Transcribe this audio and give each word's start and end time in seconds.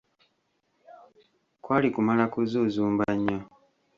Kwali 1.63 1.87
kumala 1.95 2.25
kuzuuzumba 2.33 3.05
nnyo. 3.15 3.37